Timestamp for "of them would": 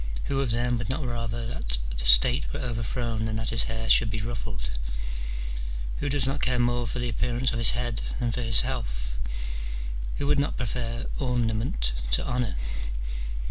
0.39-0.89